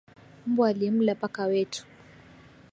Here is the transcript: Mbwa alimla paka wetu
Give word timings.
Mbwa 0.47 0.69
alimla 0.69 1.15
paka 1.15 1.45
wetu 1.45 1.85